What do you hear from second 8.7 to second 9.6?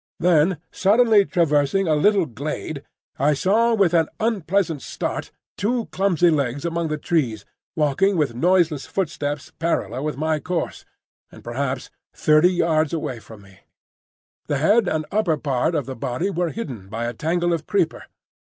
footsteps